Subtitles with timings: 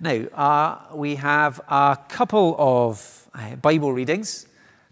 [0.00, 4.46] Now, uh, we have a couple of uh, Bible readings.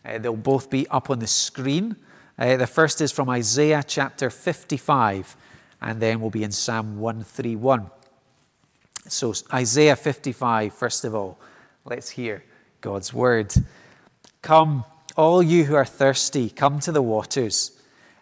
[0.04, 1.96] Uh, they'll both be up on the screen.
[2.38, 5.36] Uh, the first is from Isaiah chapter 55,
[5.80, 7.90] and then we'll be in Psalm 131.
[9.08, 11.38] So, Isaiah 55, first of all,
[11.84, 12.44] let's hear
[12.80, 13.52] God's word.
[14.40, 14.84] Come,
[15.16, 17.72] all you who are thirsty, come to the waters.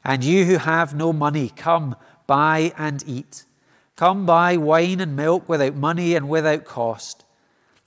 [0.02, 1.94] And you who have no money, come,
[2.26, 3.44] buy and eat.
[4.00, 7.26] Come buy wine and milk without money and without cost.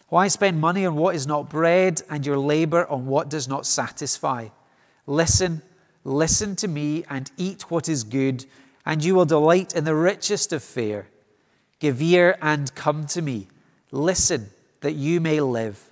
[0.10, 3.66] Why spend money on what is not bread and your labor on what does not
[3.66, 4.50] satisfy?
[5.08, 5.64] Listen,
[6.04, 8.46] listen to me and eat what is good,
[8.86, 11.08] and you will delight in the richest of fare.
[11.80, 13.48] Give ear and come to me.
[13.90, 15.90] Listen, that you may live.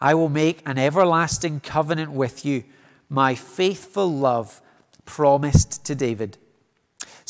[0.00, 2.64] I will make an everlasting covenant with you,
[3.10, 4.62] my faithful love
[5.04, 6.38] promised to David.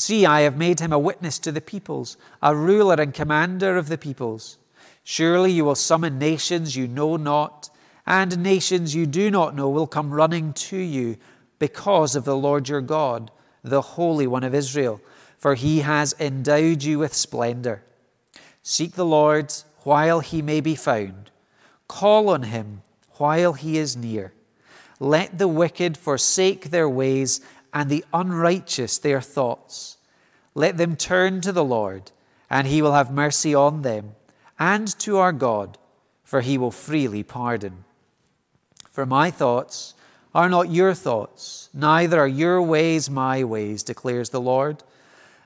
[0.01, 3.87] See, I have made him a witness to the peoples, a ruler and commander of
[3.87, 4.57] the peoples.
[5.03, 7.69] Surely you will summon nations you know not,
[8.07, 11.17] and nations you do not know will come running to you
[11.59, 13.29] because of the Lord your God,
[13.61, 14.99] the Holy One of Israel,
[15.37, 17.83] for he has endowed you with splendor.
[18.63, 21.29] Seek the Lord while he may be found,
[21.87, 22.81] call on him
[23.17, 24.33] while he is near.
[24.99, 27.39] Let the wicked forsake their ways
[27.73, 29.97] and the unrighteous their thoughts.
[30.53, 32.11] Let them turn to the Lord,
[32.49, 34.15] and he will have mercy on them,
[34.59, 35.77] and to our God,
[36.23, 37.85] for he will freely pardon.
[38.91, 39.93] For my thoughts
[40.35, 44.83] are not your thoughts, neither are your ways my ways, declares the Lord.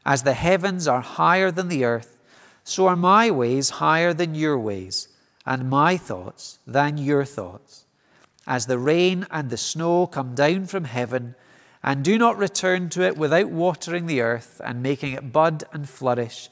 [0.06, 2.18] As the heavens are higher than the earth,
[2.64, 5.08] so are my ways higher than your ways,
[5.46, 7.86] and my thoughts than your thoughts.
[8.48, 11.36] As the rain and the snow come down from heaven,
[11.86, 15.88] and do not return to it without watering the earth and making it bud and
[15.88, 16.50] flourish,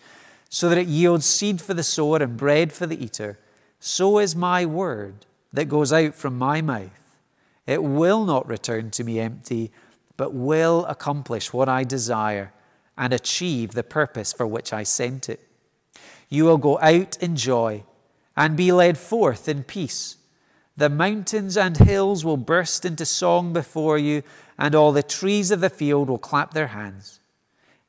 [0.47, 3.39] so that it yields seed for the sower and bread for the eater,
[3.79, 7.17] so is my word that goes out from my mouth.
[7.65, 9.71] It will not return to me empty,
[10.17, 12.53] but will accomplish what I desire
[12.95, 15.39] and achieve the purpose for which I sent it.
[16.29, 17.85] You will go out in joy
[18.37, 20.17] and be led forth in peace.
[20.75, 24.23] The mountains and hills will burst into song before you
[24.57, 27.19] and all the trees of the field will clap their hands.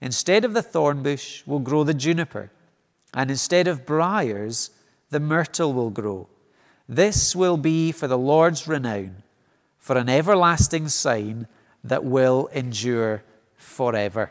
[0.00, 2.50] Instead of the thorn bush will grow the juniper,
[3.14, 4.70] and instead of briars,
[5.10, 6.28] the myrtle will grow.
[6.86, 9.22] This will be for the Lord's renown,
[9.78, 11.46] for an everlasting sign
[11.82, 13.22] that will endure
[13.56, 14.30] forever.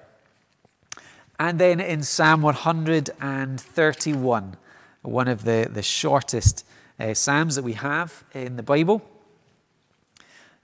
[1.39, 4.57] And then in Psalm 131,
[5.01, 6.63] one of the, the shortest
[7.03, 9.01] uh, Psalms that we have in the Bible,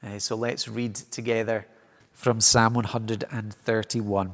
[0.01, 1.67] uh, so let's read together
[2.13, 4.31] from Psalm 131.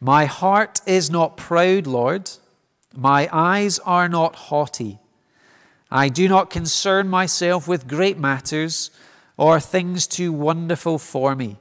[0.00, 2.30] My heart is not proud, Lord.
[2.94, 4.98] My eyes are not haughty.
[5.90, 8.90] I do not concern myself with great matters
[9.38, 11.56] or things too wonderful for me,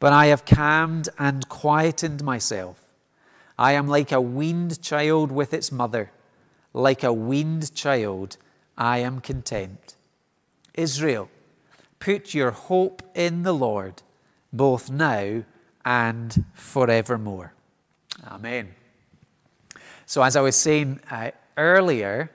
[0.00, 2.82] but I have calmed and quietened myself.
[3.56, 6.10] I am like a weaned child with its mother.
[6.74, 8.38] Like a weaned child,
[8.76, 9.96] I am content.
[10.74, 11.28] Israel,
[12.02, 14.02] Put your hope in the Lord,
[14.52, 15.44] both now
[15.84, 17.52] and forevermore.
[18.26, 18.74] Amen.
[20.04, 22.32] So, as I was saying uh, earlier,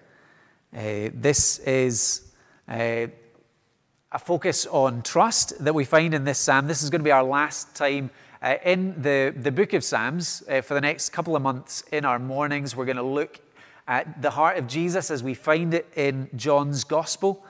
[0.74, 2.32] uh, this is
[2.70, 3.08] uh,
[4.10, 6.68] a focus on trust that we find in this psalm.
[6.68, 8.10] This is going to be our last time
[8.42, 12.06] uh, in the, the book of Psalms uh, for the next couple of months in
[12.06, 12.74] our mornings.
[12.74, 13.42] We're going to look
[13.88, 17.44] at the heart of Jesus as we find it in John's Gospel.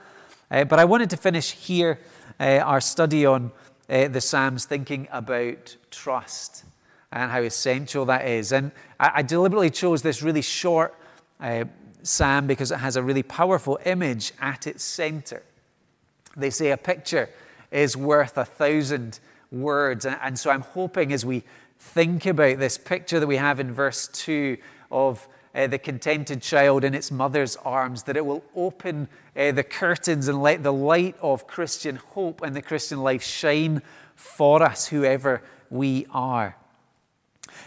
[0.50, 1.98] Uh, but I wanted to finish here
[2.38, 3.50] uh, our study on
[3.88, 6.64] uh, the Psalms thinking about trust
[7.10, 8.52] and how essential that is.
[8.52, 10.94] And I, I deliberately chose this really short
[11.40, 11.64] uh,
[12.02, 15.42] psalm because it has a really powerful image at its center.
[16.36, 17.28] They say a picture
[17.70, 19.18] is worth a thousand
[19.50, 20.04] words.
[20.04, 21.42] And, and so I'm hoping as we
[21.78, 24.56] think about this picture that we have in verse 2
[24.90, 29.62] of uh, the contented child in its mother's arms, that it will open uh, the
[29.62, 33.82] curtains and let the light of Christian hope and the Christian life shine
[34.14, 36.56] for us, whoever we are.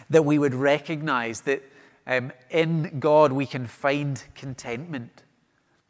[0.10, 1.64] That we would recognize that
[2.08, 5.24] um, in God we can find contentment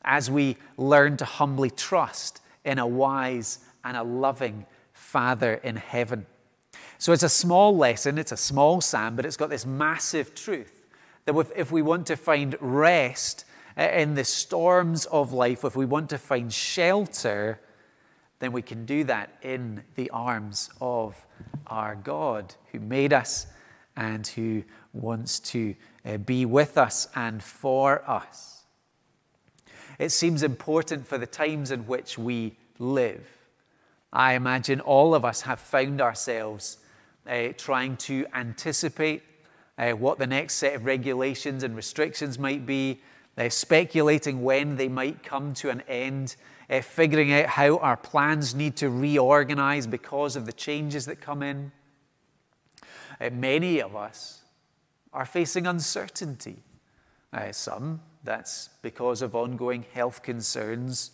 [0.03, 6.25] as we learn to humbly trust in a wise and a loving Father in heaven.
[6.97, 10.80] So it's a small lesson, it's a small psalm, but it's got this massive truth
[11.25, 13.45] that if we want to find rest
[13.77, 17.59] uh, in the storms of life, if we want to find shelter,
[18.39, 21.25] then we can do that in the arms of
[21.67, 23.47] our God who made us
[23.95, 24.63] and who
[24.93, 25.75] wants to
[26.05, 28.63] uh, be with us and for us.
[29.99, 33.27] It seems important for the times in which we live.
[34.11, 36.79] I imagine all of us have found ourselves
[37.27, 39.23] uh, trying to anticipate
[39.81, 43.01] uh, what the next set of regulations and restrictions might be,
[43.35, 46.35] uh, speculating when they might come to an end,
[46.69, 51.41] uh, figuring out how our plans need to reorganize because of the changes that come
[51.41, 51.71] in.
[53.19, 54.43] Uh, many of us
[55.13, 56.57] are facing uncertainty.
[57.33, 61.09] Uh, some, that's because of ongoing health concerns.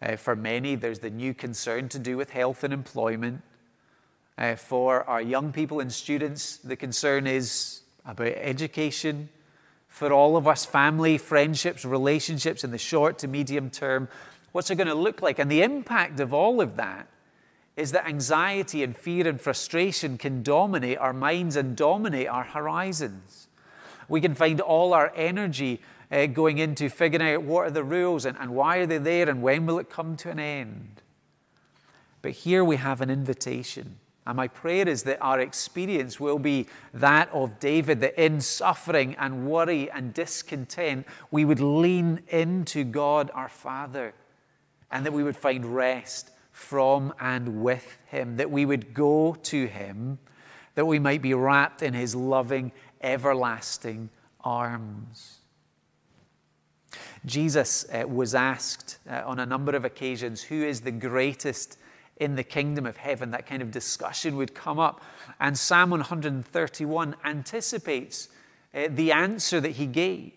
[0.00, 3.42] Uh, for many, there's the new concern to do with health and employment.
[4.36, 9.28] Uh, for our young people and students, the concern is about education.
[9.88, 14.08] For all of us, family, friendships, relationships in the short to medium term,
[14.52, 15.38] what's it going to look like?
[15.38, 17.08] And the impact of all of that
[17.76, 23.48] is that anxiety and fear and frustration can dominate our minds and dominate our horizons.
[24.08, 28.26] We can find all our energy uh, going into figuring out what are the rules
[28.26, 31.00] and, and why are they there and when will it come to an end.
[32.20, 33.96] But here we have an invitation.
[34.26, 39.16] And my prayer is that our experience will be that of David, that in suffering
[39.18, 44.14] and worry and discontent, we would lean into God our Father
[44.92, 49.66] and that we would find rest from and with Him, that we would go to
[49.66, 50.18] Him,
[50.74, 52.70] that we might be wrapped in His loving,
[53.00, 54.10] everlasting
[54.44, 55.38] arms.
[57.24, 61.78] Jesus uh, was asked uh, on a number of occasions, Who is the greatest
[62.22, 63.30] in the kingdom of heaven?
[63.30, 65.02] That kind of discussion would come up.
[65.40, 68.28] And Psalm 131 anticipates
[68.74, 70.32] uh, the answer that he gave.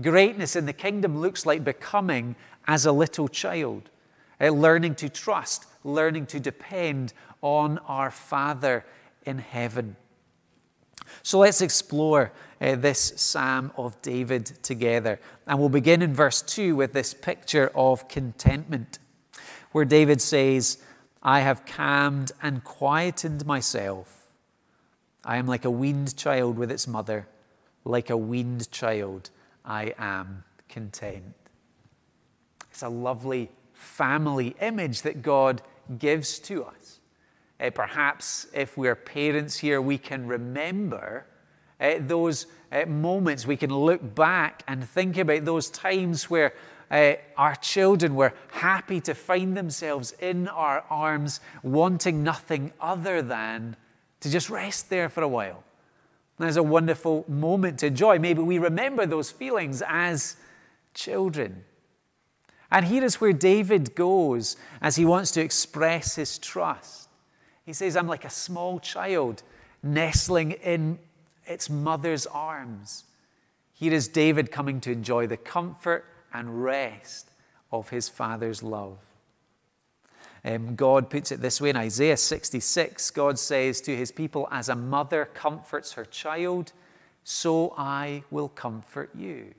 [0.00, 2.34] Greatness in the kingdom looks like becoming
[2.66, 3.90] as a little child,
[4.40, 8.84] uh, learning to trust, learning to depend on our Father
[9.24, 9.96] in heaven.
[11.22, 15.20] So let's explore uh, this Psalm of David together.
[15.46, 18.98] And we'll begin in verse 2 with this picture of contentment,
[19.72, 20.78] where David says,
[21.22, 24.26] I have calmed and quietened myself.
[25.24, 27.28] I am like a weaned child with its mother.
[27.84, 29.30] Like a weaned child,
[29.64, 31.34] I am content.
[32.70, 35.62] It's a lovely family image that God
[35.98, 37.00] gives to us.
[37.60, 41.26] Uh, perhaps if we're parents here, we can remember
[41.80, 43.46] uh, those uh, moments.
[43.46, 46.54] We can look back and think about those times where
[46.92, 53.76] uh, our children were happy to find themselves in our arms, wanting nothing other than
[54.20, 55.64] to just rest there for a while.
[56.38, 58.18] And there's a wonderful moment to enjoy.
[58.18, 60.36] Maybe we remember those feelings as
[60.92, 61.64] children.
[62.70, 67.08] And here is where David goes as he wants to express his trust.
[67.64, 69.42] He says, I'm like a small child
[69.82, 70.98] nestling in
[71.46, 73.04] its mother's arms.
[73.72, 77.30] Here is David coming to enjoy the comfort and rest
[77.70, 78.98] of his father's love.
[80.44, 84.68] Um, God puts it this way in Isaiah 66 God says to his people, As
[84.68, 86.72] a mother comforts her child,
[87.24, 89.54] so I will comfort you.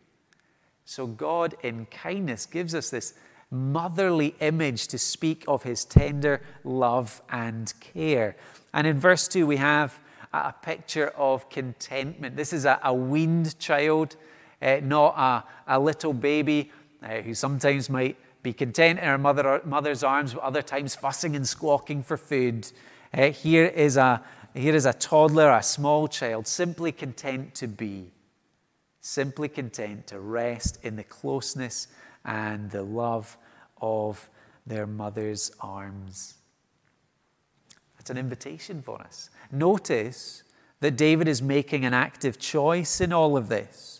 [0.86, 3.14] So God, in kindness, gives us this
[3.50, 8.36] motherly image to speak of his tender love and care.
[8.74, 10.00] And in verse 2, we have
[10.34, 12.36] a picture of contentment.
[12.36, 14.16] This is a, a weaned child,
[14.64, 15.16] uh, not
[15.68, 16.72] a, a, little baby
[17.04, 21.36] uh, who sometimes might be content in her mother, mother's arms, but other times fussing
[21.36, 22.72] and squawking for food.
[23.14, 24.24] Uh, here, is a,
[24.54, 28.12] here is a toddler, a small child, simply content to be,
[29.02, 31.88] simply content to rest in the closeness
[32.26, 33.38] and the love
[33.82, 34.30] of
[34.66, 36.36] their mother's arms.
[37.98, 39.30] That's an invitation for us.
[39.52, 40.44] Notice
[40.80, 43.93] that David is making an active choice in all of this.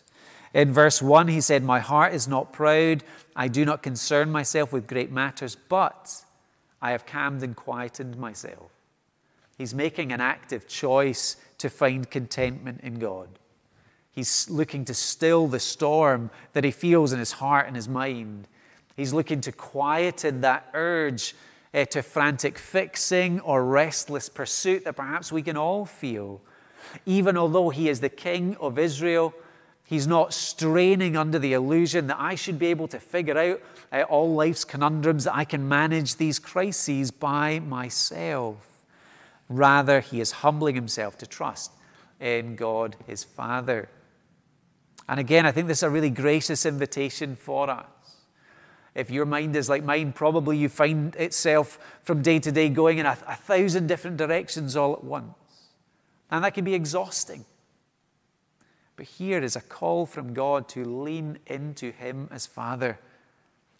[0.54, 3.02] In verse 1, he said, My heart is not proud.
[3.34, 6.24] I do not concern myself with great matters, but
[6.80, 8.70] I have calmed and quietened myself.
[9.58, 13.28] He's making an active choice to find contentment in God.
[14.12, 18.46] He's looking to still the storm that he feels in his heart and his mind.
[18.96, 21.34] He's looking to quieten that urge
[21.72, 26.40] uh, to frantic fixing or restless pursuit that perhaps we can all feel.
[27.06, 29.34] Even although he is the king of Israel,
[29.94, 34.02] he's not straining under the illusion that I should be able to figure out uh,
[34.02, 38.82] all life's conundrums, that I can manage these crises by myself.
[39.48, 41.70] Rather, he is humbling himself to trust
[42.18, 43.88] in God his Father.
[45.08, 47.86] And again, I think this is a really gracious invitation for us.
[48.96, 52.98] If your mind is like mine, probably you find itself from day to day going
[52.98, 55.34] in a, a thousand different directions all at once.
[56.32, 57.44] And that can be exhausting.
[58.96, 62.98] But here is a call from God to lean into Him as Father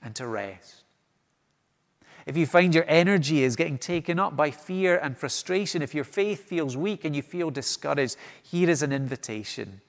[0.02, 0.84] and to rest.
[2.26, 6.04] If you find your energy is getting taken up by fear and frustration, if your
[6.04, 9.82] faith feels weak and you feel discouraged, here is an invitation.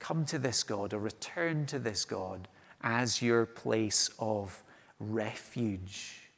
[0.00, 2.48] Come to this God or return to this God
[2.82, 4.62] as your place of
[4.98, 6.30] refuge.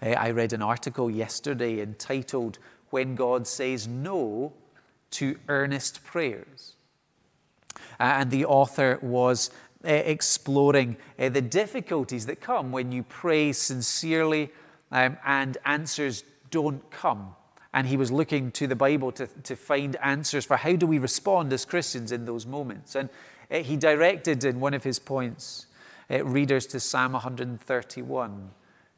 [0.00, 2.58] Uh, I read an article yesterday entitled
[2.90, 4.54] When God Says No
[5.12, 6.74] to Earnest Prayers.
[7.98, 9.50] And the author was
[9.84, 14.50] uh, exploring uh, the difficulties that come when you pray sincerely
[14.90, 17.34] um, and answers don't come.
[17.72, 20.98] And he was looking to the Bible to, to find answers for how do we
[20.98, 22.94] respond as Christians in those moments.
[22.94, 23.08] And
[23.50, 25.66] uh, he directed in one of his points
[26.10, 28.50] readers to Psalm 131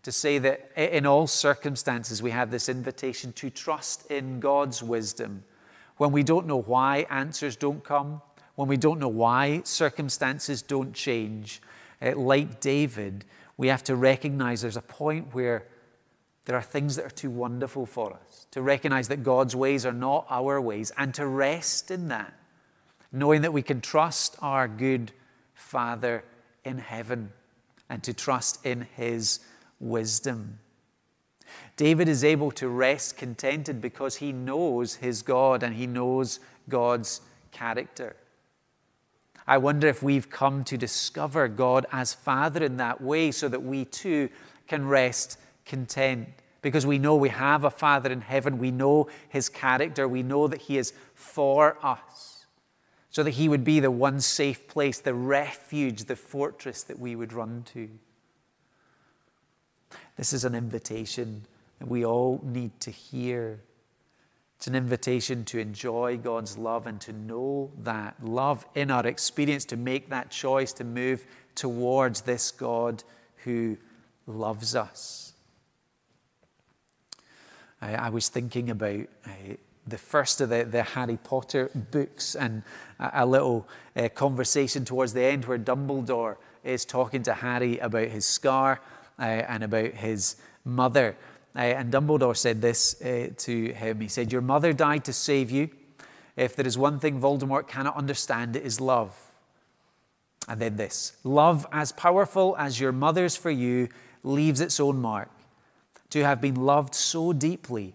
[0.03, 5.45] to say that in all circumstances we have this invitation to trust in God's wisdom.
[6.01, 8.23] When we don't know why answers don't come,
[8.55, 11.61] when we don't know why circumstances don't change,
[12.01, 13.27] uh, like David,
[13.59, 15.67] we have to recognize there's a point where
[16.47, 19.93] there are things that are too wonderful for us, to recognize that God's ways are
[19.93, 22.33] not our ways, and to rest in that,
[23.13, 25.13] knowing that we can trust our good
[25.53, 26.25] Father
[26.65, 27.31] in heaven
[27.91, 29.41] and to trust in His
[29.81, 30.61] wisdom.
[31.77, 37.21] David is able to rest contented because he knows his God and he knows God's
[37.53, 38.17] character.
[39.47, 43.63] I wonder if we've come to discover God as Father in that way so that
[43.63, 44.29] we too
[44.69, 46.29] can rest content.
[46.63, 50.47] Because we know we have a Father in heaven, we know His character, we know
[50.47, 52.47] that He is for us,
[53.09, 57.17] so that He would be the one safe place, the refuge, the fortress that we
[57.17, 57.89] would run to.
[60.17, 61.47] This is an invitation
[61.79, 63.61] that we all need to hear.
[64.57, 69.65] It's an invitation to enjoy God's love and to know that love in our experience,
[69.67, 73.03] to make that choice to move towards this God
[73.45, 73.79] who
[74.27, 75.33] loves us.
[77.81, 79.31] I, I was thinking about uh,
[79.87, 82.63] the first of the, the, Harry Potter books and
[82.99, 83.67] a, a little
[83.97, 88.81] uh, conversation towards the end where Dumbledore is talking to Harry about his scar
[89.21, 91.17] uh, and about his mother.
[91.55, 94.01] Uh, and Dumbledore said this uh, to him.
[94.01, 95.69] He said, Your mother died to save you.
[96.37, 99.15] If there is one thing Voldemort cannot understand, it is love.
[100.49, 103.89] And then this love, as powerful as your mother's for you,
[104.23, 105.31] leaves its own mark.
[106.11, 107.95] To have been loved so deeply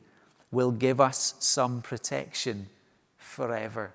[0.51, 2.70] will give us some protection
[3.17, 3.94] forever.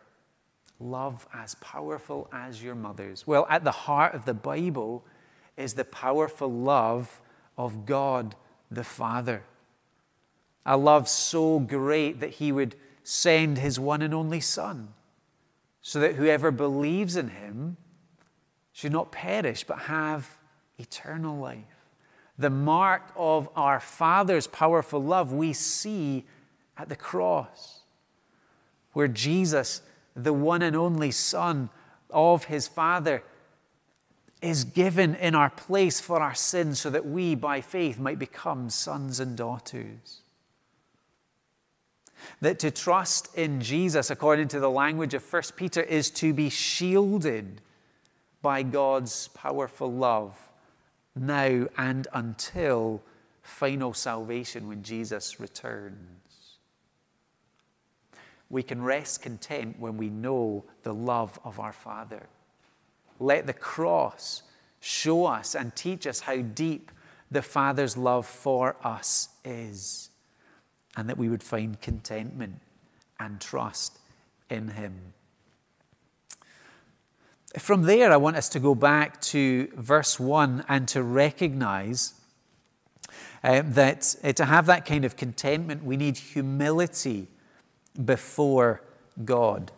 [0.79, 3.27] Love as powerful as your mother's.
[3.27, 5.05] Well, at the heart of the Bible
[5.61, 7.21] is the powerful love
[7.57, 8.35] of God
[8.71, 9.45] the Father.
[10.67, 14.95] A love so great that he would send his one and only Son,
[15.83, 17.77] so that whoever believes in him
[18.73, 20.39] should not perish but have
[20.79, 21.65] eternal life.
[22.39, 26.25] The mark of our Father's powerful love we see
[26.77, 27.81] at the cross,
[28.93, 29.83] where Jesus,
[30.15, 31.69] the one and only Son
[32.11, 33.23] of his Father,
[34.43, 38.71] is given in our place for our sins so that we, by faith, might become
[38.71, 40.23] sons and daughters.
[42.41, 46.49] That to trust in Jesus, according to the language of 1 Peter, is to be
[46.49, 47.61] shielded
[48.43, 50.39] by God's powerful love
[51.15, 53.03] now and until
[53.43, 56.59] final salvation when Jesus returns.
[58.49, 62.27] We can rest content when we know the love of our Father.
[63.21, 64.43] Let the cross
[64.81, 66.91] show us and teach us how deep
[67.31, 70.11] the Father's love for us is,
[70.97, 72.61] and that we would find contentment
[73.21, 73.99] and trust
[74.49, 75.13] in Him.
[77.59, 82.15] From there, I want us to go back to verse 1 and to recognize
[83.43, 87.29] uh, that uh, to have that kind of contentment, we need humility
[88.05, 88.83] before
[89.25, 89.73] God.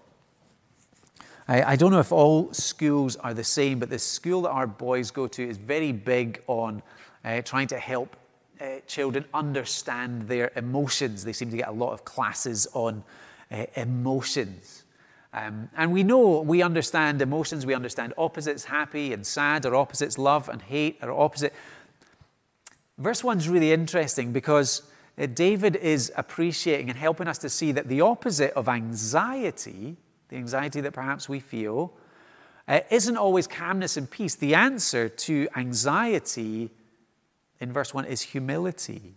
[1.52, 4.66] I, I don't know if all schools are the same, but the school that our
[4.66, 6.82] boys go to is very big on
[7.26, 8.16] uh, trying to help
[8.58, 11.24] uh, children understand their emotions.
[11.24, 13.04] They seem to get a lot of classes on
[13.50, 14.84] uh, emotions.
[15.34, 20.16] Um, and we know we understand emotions, we understand opposites, happy and sad, or opposites,
[20.16, 21.52] love and hate, or opposite.
[22.96, 27.72] Verse 1 is really interesting because uh, David is appreciating and helping us to see
[27.72, 29.98] that the opposite of anxiety
[30.32, 31.92] the anxiety that perhaps we feel,
[32.66, 34.34] uh, isn't always calmness and peace.
[34.34, 36.70] The answer to anxiety
[37.60, 39.14] in verse 1 is humility.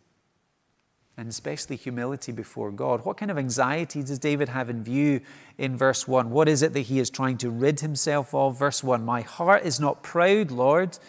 [1.18, 3.06] and especially humility before God.
[3.06, 5.22] What kind of anxiety does David have in view
[5.58, 6.30] in verse 1?
[6.30, 8.60] What is it that he is trying to rid himself of?
[8.60, 11.00] Verse 1 My heart is not proud, Lord.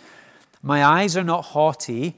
[0.63, 2.15] My eyes are not haughty.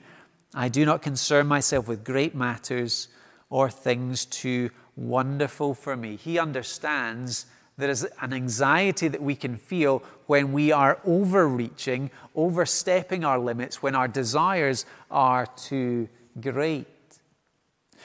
[0.55, 3.09] I do not concern myself with great matters
[3.49, 6.17] or things too wonderful for me.
[6.17, 7.47] He understands
[7.79, 13.83] there is an anxiety that we can feel when we are overreaching, overstepping our limits,
[13.83, 16.09] when our desires are too
[16.41, 16.87] great.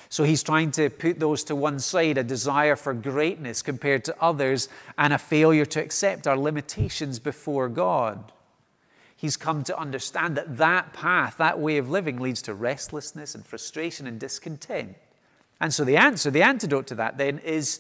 [0.10, 4.16] So he's trying to put those to one side a desire for greatness compared to
[4.22, 8.32] others and a failure to accept our limitations before God.
[9.16, 13.44] He's come to understand that that path, that way of living, leads to restlessness and
[13.44, 14.98] frustration and discontent.
[15.60, 17.80] And so the answer, the antidote to that then is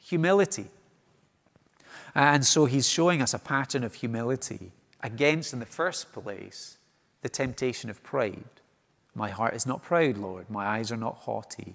[0.00, 0.66] humility.
[2.14, 6.78] And so he's showing us a pattern of humility against, in the first place,
[7.22, 8.44] the temptation of pride.
[9.14, 10.48] My heart is not proud, Lord.
[10.48, 11.74] My eyes are not haughty.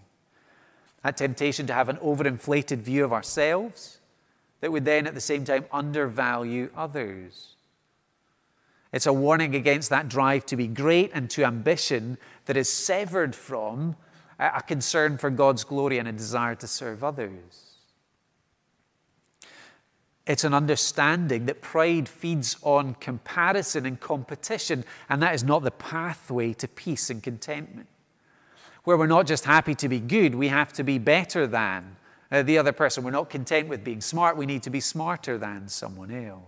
[1.03, 3.99] That temptation to have an overinflated view of ourselves
[4.61, 7.55] that would then at the same time undervalue others.
[8.91, 13.35] It's a warning against that drive to be great and to ambition that is severed
[13.35, 13.95] from
[14.39, 17.68] a concern for God's glory and a desire to serve others.
[20.29, 25.71] It's an understanding that pride feeds on comparison and competition, and that is not the
[25.71, 27.87] pathway to peace and contentment.
[28.83, 31.95] Where we're not just happy to be good, we have to be better than
[32.31, 33.03] uh, the other person.
[33.03, 36.43] We're not content with being smart, we need to be smarter than someone else.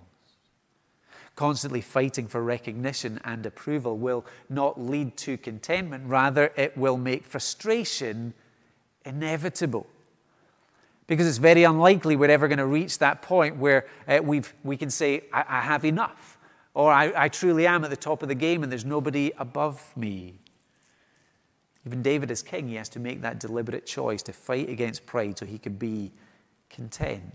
[1.36, 7.26] Constantly fighting for recognition and approval will not lead to contentment, rather, it will make
[7.26, 8.36] frustration
[9.06, 9.88] inevitable
[11.12, 14.78] because it's very unlikely we're ever going to reach that point where uh, we've, we
[14.78, 16.38] can say, I, I have enough,
[16.74, 19.92] or I, I truly am at the top of the game and there's nobody above
[19.98, 20.40] me.
[21.86, 25.38] Even David, as king, he has to make that deliberate choice to fight against pride
[25.38, 26.14] so he can be
[26.70, 27.34] content.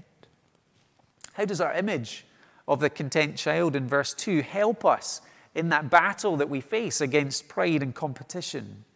[1.34, 2.24] How does our image
[2.66, 5.20] of the content child in verse 2 help us
[5.54, 8.86] in that battle that we face against pride and competition?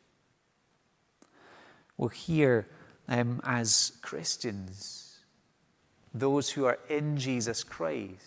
[1.99, 2.67] Well, here
[3.11, 5.19] um, as Christians,
[6.15, 8.25] those who are in Jesus Christ.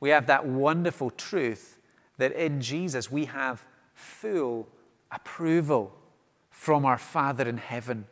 [0.00, 1.78] We have that wonderful truth
[2.16, 4.66] that in Jesus we have full
[5.12, 5.92] approval
[6.50, 8.06] from our Father in heaven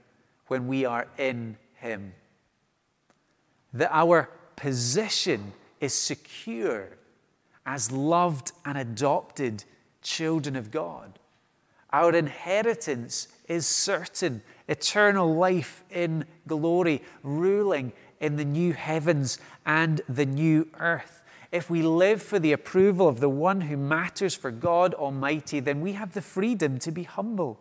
[0.47, 2.13] when we are in Him.
[3.73, 6.89] That our position is secure
[7.65, 9.65] as loved and adopted
[10.03, 11.19] children of God.
[11.93, 20.27] Our inheritance is certain eternal life in glory, ruling in the new heavens and the
[20.27, 21.23] new earth.
[21.51, 25.81] If we live for the approval of the one who matters for God Almighty, then
[25.81, 27.59] we have the freedom to be humble.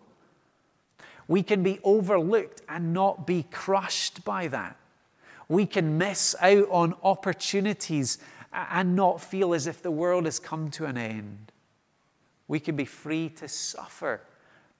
[1.27, 4.77] We can be overlooked and not be crushed by that.
[5.47, 8.17] We can miss out on opportunities
[8.51, 11.51] and not feel as if the world has come to an end.
[12.47, 14.21] We can be free to suffer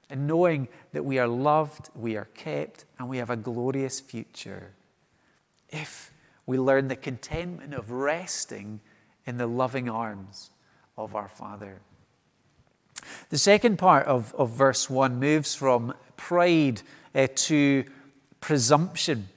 [0.10, 4.74] and knowing that we are loved, we are kept, and we have a glorious future
[5.70, 6.12] if
[6.46, 8.80] we learn the contentment of resting
[9.26, 10.52] in the loving arms
[10.98, 11.82] of our Father.
[13.30, 16.82] The second part of, of verse 1 moves from pride
[17.14, 17.84] uh, to
[18.40, 19.30] presumption.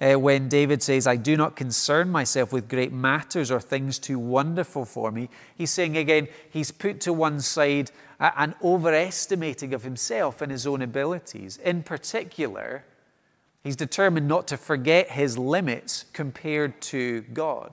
[0.00, 4.18] Uh, when David says, I do not concern myself with great matters or things too
[4.18, 10.42] wonderful for me, he's saying again, he's put to one side an overestimating of himself
[10.42, 11.56] and his own abilities.
[11.58, 12.84] In particular,
[13.64, 17.72] he's determined not to forget his limits compared to God.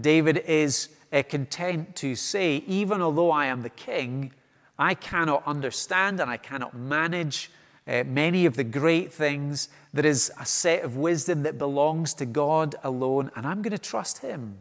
[0.00, 4.32] David is uh, content to say, even although I am the king,
[4.78, 7.50] I cannot understand and I cannot manage
[7.90, 9.68] uh, many of the great things.
[9.92, 13.78] There is a set of wisdom that belongs to God alone, and I'm going to
[13.78, 14.58] trust Him.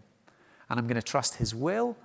[0.70, 1.96] And I'm going to trust His will,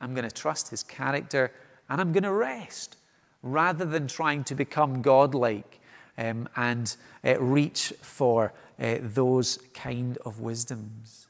[0.00, 1.52] I'm going to trust His character,
[1.88, 2.96] and I'm going to rest
[3.42, 5.80] rather than trying to become godlike
[6.18, 11.28] um, and uh, reach for uh, those kind of wisdoms.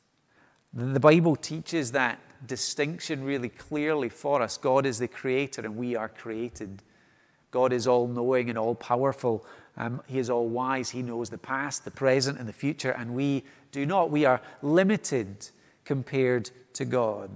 [0.75, 4.57] The Bible teaches that distinction really clearly for us.
[4.57, 6.83] God is the creator and we are created.
[7.53, 9.47] God is all knowing and all powerful.
[9.77, 10.91] Um, he is all wise.
[10.91, 14.11] He knows the past, the present, and the future, and we do not.
[14.11, 15.49] We are limited
[15.85, 17.31] compared to God.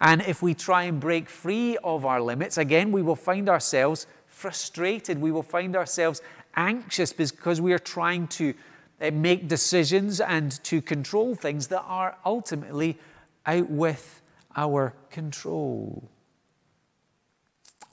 [0.00, 4.06] And if we try and break free of our limits, again, we will find ourselves
[4.26, 5.20] frustrated.
[5.20, 6.22] We will find ourselves
[6.56, 8.54] anxious because we are trying to
[9.00, 12.98] uh, make decisions and to control things that are ultimately
[13.46, 14.22] out with
[14.56, 16.08] our control.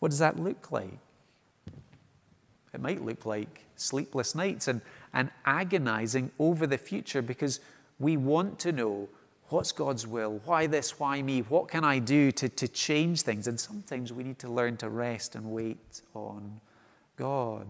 [0.02, 0.98] What does that look like?
[2.74, 4.82] It might look like sleepless nights and,
[5.14, 7.60] and agonizing over the future because
[8.00, 9.10] we want to know
[9.50, 10.42] what's God's will?
[10.44, 11.00] Why this?
[11.00, 11.42] Why me?
[11.42, 13.46] What can I do to, to change things?
[13.46, 16.62] And sometimes we need to learn to rest and wait on
[17.16, 17.68] God.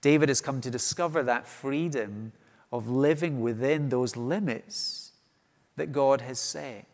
[0.00, 2.32] David has come to discover that freedom
[2.72, 5.12] of living within those limits
[5.76, 6.86] that God has set.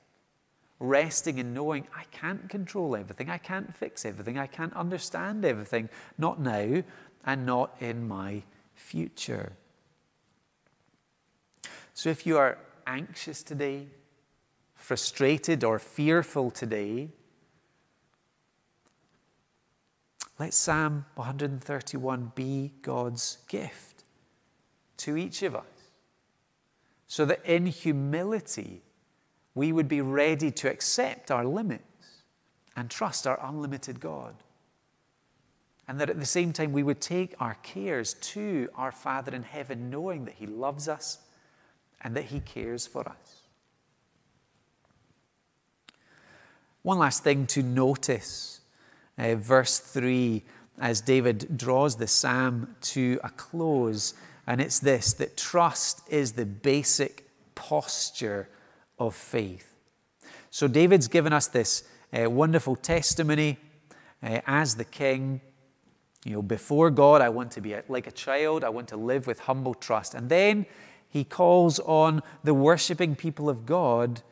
[0.79, 5.89] Resting in knowing I can't control everything, I can't fix everything, I can't understand everything,
[6.19, 6.83] not now
[7.25, 8.43] and not in my
[8.75, 9.53] future.
[11.95, 13.87] So if you are anxious today,
[14.75, 17.09] frustrated or fearful today,
[20.39, 24.05] let Psalm 131 be God's gift
[24.99, 25.65] to each of us
[27.07, 28.83] so that in humility
[29.57, 32.23] we would be ready to accept our limits
[32.77, 34.35] and trust our unlimited God.
[35.89, 39.43] And that at the same time we would take our cares to our Father in
[39.43, 41.19] heaven, knowing that He loves us
[42.03, 43.49] and that He cares for us.
[46.83, 48.61] One last thing to notice
[49.19, 50.45] uh, verse 3
[50.79, 54.13] as David draws the psalm to a close,
[54.47, 58.51] and it's this that trust is the basic posture
[58.99, 59.75] of faith.
[60.51, 63.59] So, David's given us this uh, wonderful testimony
[64.23, 65.41] uh, as the king.
[66.25, 69.27] You know, before God, I want to be like a child, I want to live
[69.27, 70.15] with humble trust.
[70.15, 70.67] And then
[71.09, 74.23] he calls on the worshipping people of God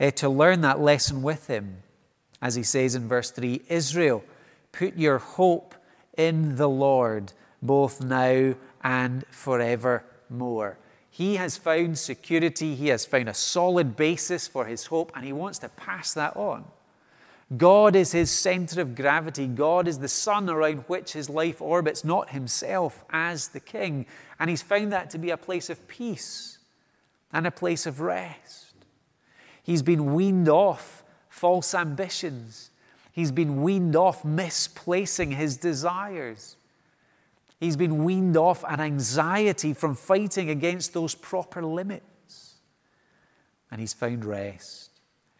[0.00, 1.82] uh, to learn that lesson with him.
[2.42, 4.24] As he says in verse 3 Israel,
[4.72, 5.74] put your hope
[6.16, 7.32] in the Lord,
[7.62, 10.78] both now and forevermore.
[11.14, 15.32] He has found security, he has found a solid basis for his hope, and he
[15.32, 16.64] wants to pass that on.
[17.56, 19.46] God is his center of gravity.
[19.46, 24.06] God is the sun around which his life orbits, not himself as the king.
[24.40, 26.58] And he's found that to be a place of peace
[27.32, 28.74] and a place of rest.
[29.62, 32.70] He's been weaned off false ambitions.
[33.12, 36.56] He's been weaned off misplacing his desires.
[37.64, 42.56] He's been weaned off an anxiety from fighting against those proper limits.
[43.70, 44.90] And he's found rest.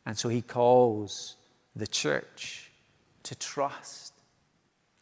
[0.07, 1.37] And so he calls
[1.77, 2.71] the church
[3.25, 4.15] to trust.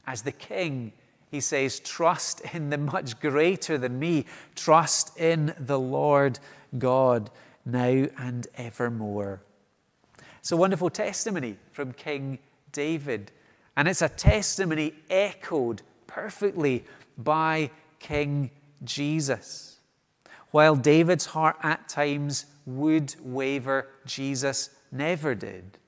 [0.05, 0.95] As the king,
[1.31, 4.27] he says, Trust in the much greater than me.
[4.57, 6.41] Trust in the Lord
[6.77, 7.31] God
[7.65, 9.43] now and evermore.
[10.41, 12.41] It's a wonderful testimony from King
[12.73, 13.31] David.
[13.77, 16.85] And it's a testimony echoed perfectly
[17.17, 18.51] by King
[18.85, 19.79] Jesus.
[20.51, 25.79] While David's heart at times would waver, Jesus never did.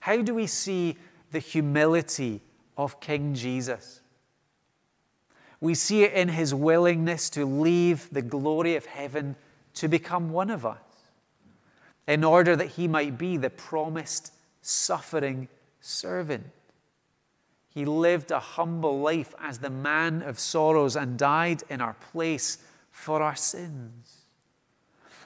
[0.00, 0.96] How do we see
[1.32, 2.40] the humility
[2.76, 4.00] of King Jesus?
[5.60, 9.34] We see it in his willingness to leave the glory of heaven
[9.74, 10.78] to become one of us,
[12.06, 15.48] in order that he might be the promised suffering
[15.80, 16.46] servant.
[17.76, 22.56] He lived a humble life as the man of sorrows and died in our place
[22.90, 24.22] for our sins.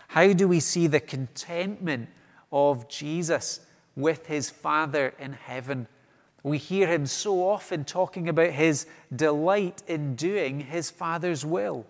[0.08, 2.08] How do we see the contentment
[2.50, 3.60] of Jesus
[3.94, 5.86] with his Father in heaven?
[6.42, 8.84] We hear him so often talking about his
[9.14, 11.86] delight in doing his Father's will.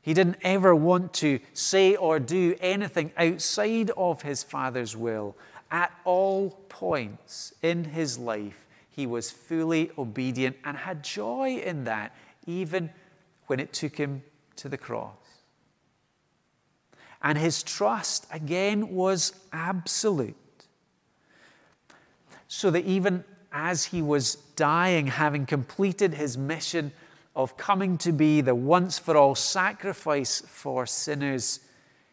[0.00, 5.36] He didn't ever want to say or do anything outside of his Father's will.
[5.72, 8.64] At all points in his life,
[9.00, 12.14] he was fully obedient and had joy in that,
[12.46, 12.90] even
[13.46, 14.22] when it took him
[14.56, 15.16] to the cross.
[17.22, 20.36] And his trust, again, was absolute.
[22.46, 26.92] So that even as he was dying, having completed his mission
[27.34, 31.60] of coming to be the once for all sacrifice for sinners,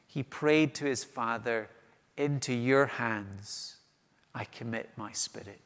[0.05, 1.69] he prayed to his Father,
[2.15, 3.75] Into your hands
[4.33, 5.59] I commit my spirit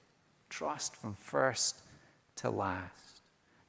[0.52, 1.82] trust from first
[2.36, 3.22] to last.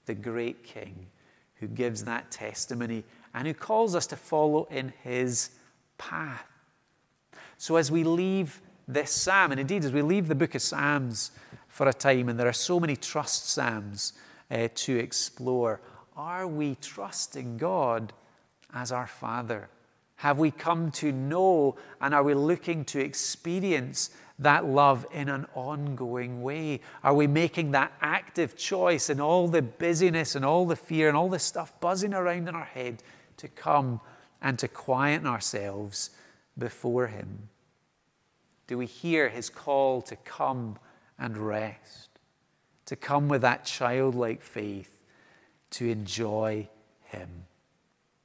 [0.04, 1.06] The great King
[1.54, 5.50] who gives that testimony and who calls us to follow in his
[5.96, 6.44] path.
[7.56, 11.30] So, as we leave this psalm, and indeed as we leave the book of Psalms
[11.68, 14.14] for a time, and there are so many trust psalms
[14.50, 15.80] uh, to explore,
[16.16, 18.12] are we trusting God
[18.74, 19.68] as our Father?
[20.16, 24.10] Have we come to know and are we looking to experience
[24.42, 26.80] that love in an ongoing way?
[27.02, 31.16] Are we making that active choice in all the busyness and all the fear and
[31.16, 33.02] all the stuff buzzing around in our head
[33.38, 34.00] to come
[34.40, 36.10] and to quieten ourselves
[36.58, 37.48] before Him?
[38.66, 40.78] Do we hear His call to come
[41.18, 42.10] and rest?
[42.86, 44.98] To come with that childlike faith
[45.70, 46.68] to enjoy
[47.04, 47.46] Him.